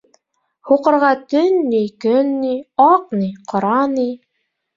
[0.69, 2.55] Һуҡырға төн ни, көн ни,
[2.87, 4.09] аҡ ни, ҡара ни.